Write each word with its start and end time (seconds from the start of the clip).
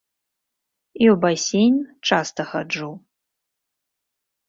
І 1.03 1.09
ў 1.13 1.15
басейн 1.27 1.75
часта 2.11 2.41
хаджу. 2.55 2.91